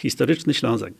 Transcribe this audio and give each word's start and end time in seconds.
Historyczny 0.00 0.54
Ślązak. 0.54 0.92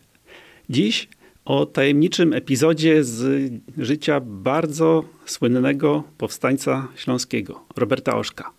Dziś 0.70 1.08
o 1.44 1.66
tajemniczym 1.66 2.32
epizodzie 2.32 3.04
z 3.04 3.52
życia 3.78 4.20
bardzo 4.20 5.04
słynnego 5.26 6.02
powstańca 6.18 6.88
śląskiego, 6.96 7.64
Roberta 7.76 8.16
Oszka. 8.16 8.52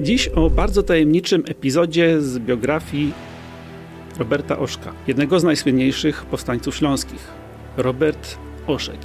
Dziś 0.00 0.28
o 0.28 0.50
bardzo 0.50 0.82
tajemniczym 0.82 1.42
epizodzie 1.46 2.20
z 2.20 2.38
biografii 2.38 3.12
Roberta 4.18 4.58
Oszka, 4.58 4.92
jednego 5.06 5.40
z 5.40 5.44
najsłynniejszych 5.44 6.24
powstańców 6.24 6.76
śląskich. 6.76 7.28
Robert 7.76 8.38
Oszek 8.66 9.00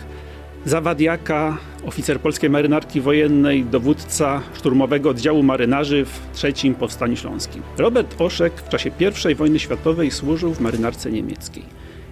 zawadiaka, 0.65 1.57
oficer 1.85 2.19
polskiej 2.19 2.49
marynarki 2.49 3.01
wojennej, 3.01 3.63
dowódca 3.63 4.41
szturmowego 4.53 5.09
oddziału 5.09 5.43
marynarzy 5.43 6.05
w 6.05 6.19
trzecim 6.33 6.75
Powstaniu 6.75 7.15
Śląskim. 7.15 7.61
Robert 7.77 8.21
Oszek 8.21 8.53
w 8.61 8.69
czasie 8.69 8.91
I 9.31 9.35
wojny 9.35 9.59
światowej 9.59 10.11
służył 10.11 10.53
w 10.53 10.59
marynarce 10.59 11.11
niemieckiej. 11.11 11.63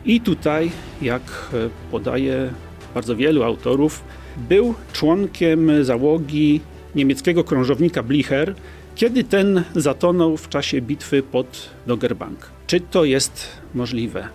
I 0.05 0.22
tutaj, 0.22 0.72
jak 1.02 1.52
podaje 1.91 2.49
bardzo 2.94 3.16
wielu 3.16 3.44
autorów, 3.44 4.04
był 4.49 4.73
członkiem 4.94 5.84
załogi 5.84 6.62
niemieckiego 6.96 7.44
krążownika 7.44 8.04
Blicher, 8.04 8.55
kiedy 8.96 9.24
ten 9.24 9.63
zatonął 9.76 10.38
w 10.38 10.49
czasie 10.49 10.82
bitwy 10.82 11.24
pod 11.24 11.70
Doggerbank. 11.88 12.49
Czy 12.68 12.80
to 12.80 13.05
jest 13.05 13.48
możliwe? 13.74 14.27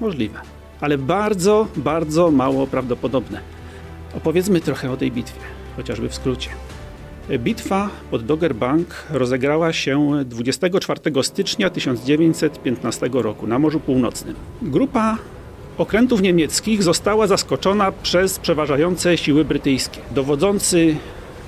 Możliwe 0.00 0.40
ale 0.84 0.98
bardzo, 0.98 1.66
bardzo 1.76 2.30
mało 2.30 2.66
prawdopodobne. 2.66 3.53
Opowiedzmy 4.16 4.60
trochę 4.60 4.90
o 4.90 4.96
tej 4.96 5.12
bitwie, 5.12 5.40
chociażby 5.76 6.08
w 6.08 6.14
skrócie. 6.14 6.50
Bitwa 7.38 7.90
pod 8.10 8.24
Doggerbank 8.24 8.86
rozegrała 9.10 9.72
się 9.72 10.24
24 10.24 11.22
stycznia 11.22 11.70
1915 11.70 13.10
roku 13.12 13.46
na 13.46 13.58
Morzu 13.58 13.80
Północnym. 13.80 14.34
Grupa 14.62 15.18
okrętów 15.78 16.22
niemieckich 16.22 16.82
została 16.82 17.26
zaskoczona 17.26 17.92
przez 17.92 18.38
przeważające 18.38 19.18
siły 19.18 19.44
brytyjskie. 19.44 20.00
Dowodzący 20.10 20.96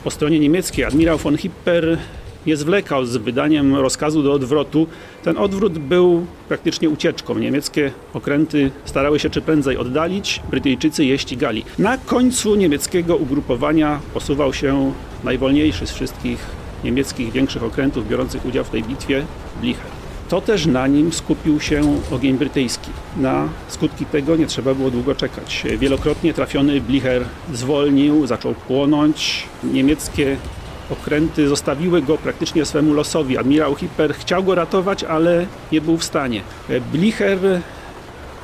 po 0.04 0.10
stronie 0.10 0.40
niemieckiej 0.40 0.84
admirał 0.84 1.18
von 1.18 1.36
Hipper 1.36 1.98
nie 2.46 2.56
zwlekał 2.56 3.06
z 3.06 3.16
wydaniem 3.16 3.76
rozkazu 3.76 4.22
do 4.22 4.32
odwrotu. 4.32 4.86
Ten 5.22 5.38
odwrót 5.38 5.78
był 5.78 6.26
praktycznie 6.48 6.90
ucieczką. 6.90 7.38
Niemieckie 7.38 7.92
okręty 8.14 8.70
starały 8.84 9.18
się 9.18 9.30
czy 9.30 9.40
prędzej 9.40 9.76
oddalić, 9.76 10.42
Brytyjczycy 10.50 11.04
je 11.04 11.18
ścigali. 11.18 11.64
Na 11.78 11.98
końcu 11.98 12.54
niemieckiego 12.54 13.16
ugrupowania 13.16 14.00
posuwał 14.14 14.52
się 14.52 14.92
najwolniejszy 15.24 15.86
z 15.86 15.92
wszystkich 15.92 16.38
niemieckich 16.84 17.32
większych 17.32 17.62
okrętów 17.62 18.08
biorących 18.08 18.46
udział 18.46 18.64
w 18.64 18.70
tej 18.70 18.82
bitwie, 18.82 19.24
Blicher. 19.60 19.86
To 20.28 20.40
też 20.40 20.66
na 20.66 20.86
nim 20.86 21.12
skupił 21.12 21.60
się 21.60 22.00
ogień 22.10 22.38
brytyjski. 22.38 22.90
Na 23.16 23.48
skutki 23.68 24.06
tego 24.06 24.36
nie 24.36 24.46
trzeba 24.46 24.74
było 24.74 24.90
długo 24.90 25.14
czekać. 25.14 25.64
Wielokrotnie 25.78 26.34
trafiony 26.34 26.80
Blicher 26.80 27.24
zwolnił, 27.52 28.26
zaczął 28.26 28.54
płonąć. 28.54 29.42
Niemieckie 29.64 30.36
okręty 30.90 31.48
zostawiły 31.48 32.02
go 32.02 32.18
praktycznie 32.18 32.64
swemu 32.64 32.94
losowi. 32.94 33.38
Admirał 33.38 33.74
Hipper 33.74 34.14
chciał 34.14 34.44
go 34.44 34.54
ratować, 34.54 35.04
ale 35.04 35.46
nie 35.72 35.80
był 35.80 35.96
w 35.96 36.04
stanie. 36.04 36.42
Blicher 36.92 37.38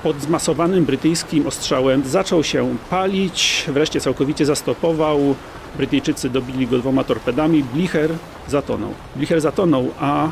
pod 0.02 0.20
zmasowanym 0.20 0.84
brytyjskim 0.84 1.46
ostrzałem 1.46 2.02
zaczął 2.06 2.44
się 2.44 2.76
palić, 2.90 3.64
wreszcie 3.68 4.00
całkowicie 4.00 4.46
zastopował. 4.46 5.34
Brytyjczycy 5.76 6.30
dobili 6.30 6.66
go 6.66 6.78
dwoma 6.78 7.04
torpedami. 7.04 7.64
Blicher 7.74 8.10
zatonął. 8.48 8.94
Blicher 9.16 9.40
zatonął, 9.40 9.90
a 10.00 10.28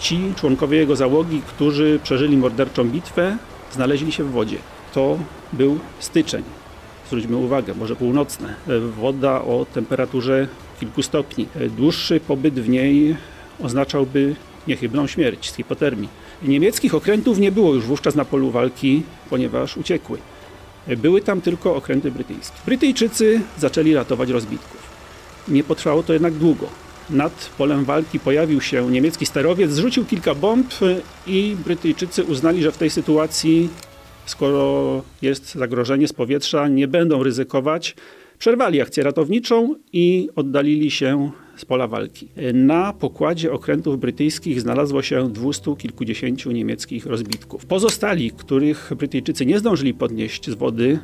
ci 0.00 0.32
członkowie 0.36 0.78
jego 0.78 0.96
załogi, 0.96 1.42
którzy 1.46 2.00
przeżyli 2.02 2.36
morderczą 2.36 2.84
bitwę, 2.84 3.36
znaleźli 3.72 4.12
się 4.12 4.24
w 4.24 4.30
wodzie. 4.30 4.56
To 4.94 5.18
był 5.52 5.78
styczeń. 5.98 6.42
Zwróćmy 7.06 7.36
uwagę, 7.36 7.74
może 7.74 7.96
północne. 7.96 8.54
Woda 9.00 9.42
o 9.42 9.66
temperaturze 9.74 10.48
kilku 10.82 11.02
stopni. 11.02 11.46
Dłuższy 11.76 12.20
pobyt 12.20 12.54
w 12.60 12.68
niej 12.68 13.16
oznaczałby 13.60 14.34
niechybną 14.68 15.06
śmierć 15.06 15.50
z 15.50 15.56
hipotermii. 15.56 16.08
Niemieckich 16.42 16.94
okrętów 16.94 17.38
nie 17.38 17.52
było 17.52 17.74
już 17.74 17.84
wówczas 17.84 18.14
na 18.14 18.24
polu 18.24 18.50
walki, 18.50 19.02
ponieważ 19.30 19.76
uciekły. 19.76 20.18
Były 20.96 21.20
tam 21.20 21.40
tylko 21.40 21.76
okręty 21.76 22.10
brytyjskie. 22.10 22.56
Brytyjczycy 22.66 23.40
zaczęli 23.58 23.94
ratować 23.94 24.30
rozbitków. 24.30 24.80
Nie 25.48 25.64
potrwało 25.64 26.02
to 26.02 26.12
jednak 26.12 26.34
długo. 26.34 26.66
Nad 27.10 27.50
polem 27.58 27.84
walki 27.84 28.20
pojawił 28.20 28.60
się 28.60 28.90
niemiecki 28.90 29.26
sterowiec, 29.26 29.70
zrzucił 29.70 30.04
kilka 30.04 30.34
bomb 30.34 30.74
i 31.26 31.56
Brytyjczycy 31.64 32.24
uznali, 32.24 32.62
że 32.62 32.72
w 32.72 32.78
tej 32.78 32.90
sytuacji, 32.90 33.68
skoro 34.26 35.02
jest 35.22 35.54
zagrożenie 35.54 36.08
z 36.08 36.12
powietrza, 36.12 36.68
nie 36.68 36.88
będą 36.88 37.22
ryzykować, 37.22 37.94
Przerwali 38.42 38.80
akcję 38.80 39.02
ratowniczą 39.02 39.74
i 39.92 40.28
oddalili 40.36 40.90
się 40.90 41.30
z 41.56 41.64
pola 41.64 41.86
walki. 41.86 42.28
Na 42.54 42.92
pokładzie 42.92 43.52
okrętów 43.52 44.00
brytyjskich 44.00 44.60
znalazło 44.60 45.02
się 45.02 45.32
dwustu 45.32 45.76
kilkudziesięciu 45.76 46.52
niemieckich 46.52 47.06
rozbitków. 47.06 47.66
Pozostali, 47.66 48.30
których 48.30 48.90
Brytyjczycy 48.98 49.46
nie 49.46 49.58
zdążyli 49.58 49.94
podnieść 49.94 50.50
z 50.50 50.54
wody, 50.54 50.98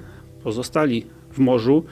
pozostali 0.44 1.04
w 1.32 1.38
morzu 1.38 1.84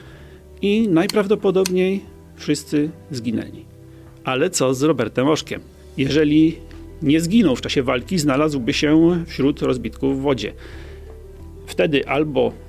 i 0.61 0.87
najprawdopodobniej 0.87 2.01
wszyscy 2.35 2.89
zginęli. 3.11 3.65
Ale 4.23 4.49
co 4.49 4.73
z 4.73 4.83
Robertem 4.83 5.27
Oszkiem? 5.27 5.61
Jeżeli 5.97 6.55
nie 7.01 7.21
zginął 7.21 7.55
w 7.55 7.61
czasie 7.61 7.83
walki, 7.83 8.17
znalazłby 8.17 8.73
się 8.73 9.23
wśród 9.27 9.61
rozbitków 9.61 10.19
w 10.19 10.21
wodzie. 10.21 10.53
Wtedy 11.65 12.07
albo 12.07 12.66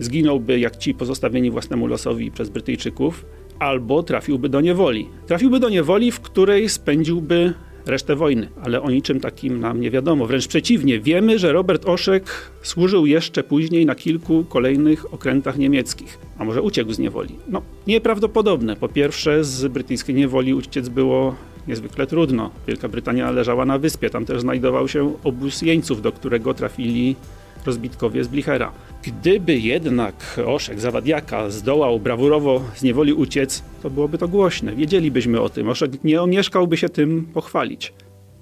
zginąłby 0.00 0.58
jak 0.58 0.76
ci 0.76 0.94
pozostawieni 0.94 1.50
własnemu 1.50 1.86
losowi 1.86 2.30
przez 2.30 2.48
Brytyjczyków, 2.48 3.24
albo 3.58 4.02
trafiłby 4.02 4.48
do 4.48 4.60
niewoli. 4.60 5.08
Trafiłby 5.26 5.60
do 5.60 5.68
niewoli, 5.68 6.12
w 6.12 6.20
której 6.20 6.68
spędziłby 6.68 7.54
resztę 7.86 8.16
wojny, 8.16 8.48
ale 8.62 8.82
o 8.82 8.90
niczym 8.90 9.20
takim 9.20 9.60
nam 9.60 9.80
nie 9.80 9.90
wiadomo. 9.90 10.26
Wręcz 10.26 10.48
przeciwnie, 10.48 11.00
wiemy, 11.00 11.38
że 11.38 11.52
Robert 11.52 11.86
Oszek 11.86 12.50
służył 12.62 13.06
jeszcze 13.06 13.42
później 13.42 13.86
na 13.86 13.94
kilku 13.94 14.44
kolejnych 14.44 15.14
okrętach 15.14 15.58
niemieckich, 15.58 16.18
a 16.38 16.44
może 16.44 16.62
uciekł 16.62 16.92
z 16.92 16.98
niewoli. 16.98 17.34
No, 17.48 17.62
nieprawdopodobne. 17.86 18.76
Po 18.76 18.88
pierwsze, 18.88 19.44
z 19.44 19.66
brytyjskiej 19.72 20.14
niewoli 20.14 20.54
uciec 20.54 20.88
było 20.88 21.34
niezwykle 21.68 22.06
trudno. 22.06 22.50
Wielka 22.66 22.88
Brytania 22.88 23.30
leżała 23.30 23.64
na 23.64 23.78
wyspie, 23.78 24.10
tam 24.10 24.24
też 24.24 24.40
znajdował 24.40 24.88
się 24.88 25.14
obóz 25.24 25.62
jeńców, 25.62 26.02
do 26.02 26.12
którego 26.12 26.54
trafili 26.54 27.16
rozbitkowie 27.66 28.24
z 28.24 28.28
Blichera. 28.28 28.72
Gdyby 29.02 29.58
jednak 29.58 30.40
Oszek 30.46 30.80
Zawadiaka 30.80 31.50
zdołał 31.50 32.00
brawurowo 32.00 32.62
z 32.74 32.82
niewoli 32.82 33.12
uciec, 33.12 33.62
to 33.82 33.90
byłoby 33.90 34.18
to 34.18 34.28
głośne. 34.28 34.74
Wiedzielibyśmy 34.74 35.40
o 35.40 35.48
tym. 35.48 35.68
Oszek 35.68 36.04
nie 36.04 36.22
omieszkałby 36.22 36.76
się 36.76 36.88
tym 36.88 37.26
pochwalić. 37.34 37.92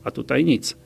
A 0.04 0.10
tutaj 0.10 0.44
nic. 0.44 0.76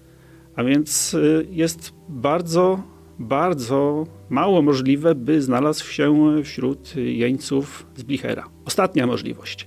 A 0.57 0.65
więc 0.65 1.15
y, 1.15 1.47
jest 1.51 1.93
bardzo, 2.09 2.83
bardzo 3.19 4.07
mało 4.29 4.63
możliwe, 4.63 5.15
by 5.15 5.43
znalazł 5.43 5.85
się 5.85 6.35
wśród 6.45 6.97
jeńców 6.97 7.87
z 7.97 8.03
Blichera. 8.03 8.49
Ostatnia 8.65 9.07
możliwość. 9.07 9.67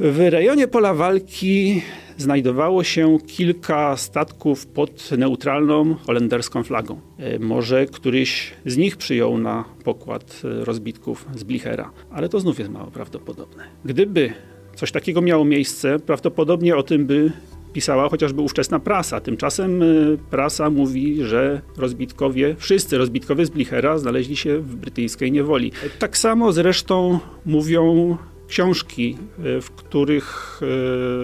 W 0.00 0.28
rejonie 0.30 0.68
pola 0.68 0.94
walki 0.94 1.82
znajdowało 2.16 2.84
się 2.84 3.18
kilka 3.26 3.96
statków 3.96 4.66
pod 4.66 5.10
neutralną 5.18 5.94
holenderską 5.94 6.62
flagą. 6.62 7.00
E, 7.18 7.38
może 7.38 7.86
któryś 7.86 8.52
z 8.66 8.76
nich 8.76 8.96
przyjął 8.96 9.38
na 9.38 9.64
pokład 9.84 10.42
e, 10.44 10.64
rozbitków 10.64 11.26
z 11.34 11.44
Blichera, 11.44 11.90
ale 12.10 12.28
to 12.28 12.40
znów 12.40 12.58
jest 12.58 12.70
mało 12.70 12.90
prawdopodobne. 12.90 13.64
Gdyby 13.84 14.32
coś 14.74 14.92
takiego 14.92 15.20
miało 15.22 15.44
miejsce, 15.44 15.98
prawdopodobnie 15.98 16.76
o 16.76 16.82
tym 16.82 17.06
by 17.06 17.32
pisała 17.72 18.08
chociażby 18.08 18.40
ówczesna 18.40 18.80
prasa. 18.80 19.20
Tymczasem 19.20 19.82
e, 19.82 19.86
prasa 20.30 20.70
mówi, 20.70 21.24
że 21.24 21.60
rozbitkowie, 21.76 22.54
wszyscy 22.58 22.98
rozbitkowie 22.98 23.46
z 23.46 23.50
Blichera 23.50 23.98
znaleźli 23.98 24.36
się 24.36 24.58
w 24.58 24.76
brytyjskiej 24.76 25.32
niewoli. 25.32 25.72
Tak 25.98 26.16
samo 26.18 26.52
zresztą 26.52 27.18
mówią 27.46 28.16
książki, 28.48 29.16
e, 29.38 29.60
w 29.60 29.70
których 29.70 30.60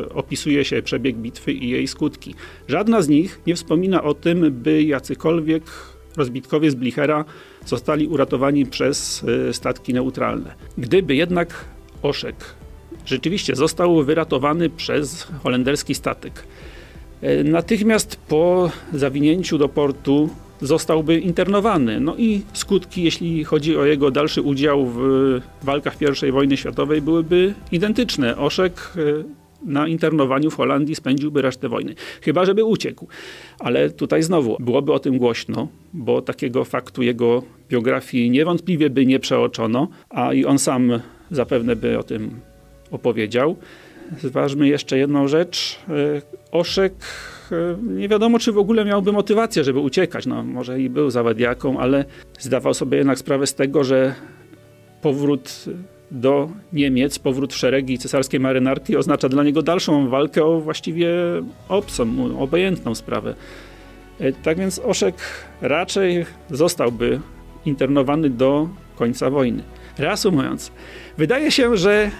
e, 0.08 0.14
opisuje 0.14 0.64
się 0.64 0.82
przebieg 0.82 1.16
bitwy 1.16 1.52
i 1.52 1.70
jej 1.70 1.88
skutki. 1.88 2.34
Żadna 2.68 3.02
z 3.02 3.08
nich 3.08 3.40
nie 3.46 3.54
wspomina 3.54 4.02
o 4.02 4.14
tym, 4.14 4.52
by 4.52 4.82
jacykolwiek 4.82 5.62
rozbitkowie 6.16 6.70
z 6.70 6.74
Blichera 6.74 7.24
zostali 7.66 8.06
uratowani 8.06 8.66
przez 8.66 9.24
e, 9.48 9.52
statki 9.52 9.94
neutralne. 9.94 10.54
Gdyby 10.78 11.14
jednak 11.14 11.64
Oszek 12.02 12.36
rzeczywiście 13.06 13.56
został 13.56 14.04
wyratowany 14.04 14.70
przez 14.70 15.22
holenderski 15.42 15.94
statek, 15.94 16.44
natychmiast 17.44 18.16
po 18.16 18.70
zawinięciu 18.92 19.58
do 19.58 19.68
portu 19.68 20.30
zostałby 20.62 21.18
internowany. 21.18 22.00
No 22.00 22.16
i 22.16 22.42
skutki, 22.52 23.02
jeśli 23.02 23.44
chodzi 23.44 23.76
o 23.76 23.84
jego 23.84 24.10
dalszy 24.10 24.42
udział 24.42 24.86
w 24.86 25.00
walkach 25.62 25.96
I 26.28 26.32
wojny 26.32 26.56
światowej, 26.56 27.02
byłyby 27.02 27.54
identyczne. 27.72 28.36
Oszek 28.36 28.92
e, 28.96 29.00
na 29.66 29.88
internowaniu 29.88 30.50
w 30.50 30.54
Holandii 30.56 30.94
spędziłby 30.94 31.42
resztę 31.42 31.68
wojny. 31.68 31.94
Chyba, 32.20 32.44
żeby 32.44 32.64
uciekł. 32.64 33.06
Ale 33.58 33.90
tutaj 33.90 34.22
znowu 34.22 34.56
byłoby 34.60 34.92
o 34.92 34.98
tym 34.98 35.18
głośno, 35.18 35.68
bo 35.92 36.22
takiego 36.22 36.64
faktu 36.64 37.02
jego 37.02 37.42
biografii 37.68 38.30
niewątpliwie 38.30 38.90
by 38.90 39.06
nie 39.06 39.20
przeoczono, 39.20 39.88
a 40.10 40.32
i 40.32 40.44
on 40.44 40.58
sam 40.58 41.00
zapewne 41.30 41.76
by 41.76 41.98
o 41.98 42.02
tym 42.02 42.40
opowiedział. 42.90 43.56
Zważmy 44.22 44.68
jeszcze 44.68 44.98
jedną 44.98 45.28
rzecz. 45.28 45.78
E, 45.88 46.22
Oszek 46.52 46.94
nie 47.82 48.08
wiadomo, 48.08 48.38
czy 48.38 48.52
w 48.52 48.58
ogóle 48.58 48.84
miałby 48.84 49.12
motywację, 49.12 49.64
żeby 49.64 49.78
uciekać. 49.78 50.26
No, 50.26 50.42
może 50.42 50.80
i 50.80 50.90
był 50.90 51.10
zawadiaką, 51.10 51.78
ale 51.78 52.04
zdawał 52.38 52.74
sobie 52.74 52.98
jednak 52.98 53.18
sprawę 53.18 53.46
z 53.46 53.54
tego, 53.54 53.84
że 53.84 54.14
powrót 55.02 55.64
do 56.10 56.48
Niemiec, 56.72 57.18
powrót 57.18 57.52
w 57.52 57.56
szeregi 57.56 57.98
cesarskiej 57.98 58.40
marynarki 58.40 58.96
oznacza 58.96 59.28
dla 59.28 59.44
niego 59.44 59.62
dalszą 59.62 60.08
walkę 60.08 60.44
o 60.44 60.60
właściwie 60.60 61.08
obcą, 61.68 62.38
obojętną 62.38 62.94
sprawę. 62.94 63.34
E, 64.20 64.32
tak 64.32 64.58
więc 64.58 64.78
Oszek 64.78 65.14
raczej 65.60 66.26
zostałby 66.50 67.20
internowany 67.64 68.30
do 68.30 68.68
końca 68.96 69.30
wojny. 69.30 69.62
Reasumując, 69.98 70.72
wydaje 71.18 71.50
się, 71.50 71.76
że 71.76 72.10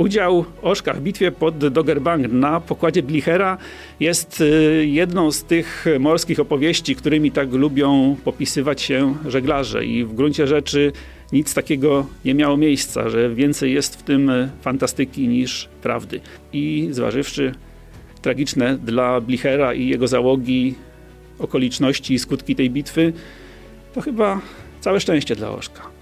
Udział 0.00 0.44
Oszka 0.62 0.92
w 0.94 1.00
bitwie 1.00 1.32
pod 1.32 1.68
Doggerbank 1.68 2.32
na 2.32 2.60
pokładzie 2.60 3.02
Blichera 3.02 3.58
jest 4.00 4.40
y, 4.40 4.86
jedną 4.86 5.32
z 5.32 5.44
tych 5.44 5.84
morskich 5.98 6.40
opowieści, 6.40 6.96
którymi 6.96 7.30
tak 7.30 7.52
lubią 7.52 8.16
popisywać 8.24 8.82
się 8.82 9.14
żeglarze 9.26 9.84
i 9.84 10.04
w 10.04 10.14
gruncie 10.14 10.46
rzeczy 10.46 10.92
nic 11.32 11.54
takiego 11.54 12.06
nie 12.24 12.34
miało 12.34 12.56
miejsca, 12.56 13.08
że 13.08 13.34
więcej 13.34 13.72
jest 13.72 13.96
w 13.96 14.02
tym 14.02 14.30
fantastyki 14.62 15.28
niż 15.28 15.68
prawdy. 15.82 16.20
I 16.52 16.88
zważywszy 16.90 17.54
tragiczne 18.22 18.78
dla 18.78 19.20
Blichera 19.20 19.74
i 19.74 19.88
jego 19.88 20.08
załogi 20.08 20.74
okoliczności 21.38 22.14
i 22.14 22.18
skutki 22.18 22.56
tej 22.56 22.70
bitwy, 22.70 23.12
to 23.94 24.00
chyba 24.00 24.40
całe 24.80 25.00
szczęście 25.00 25.36
dla 25.36 25.50
Oszka. 25.50 25.99